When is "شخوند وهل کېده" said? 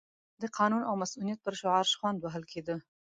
1.91-2.75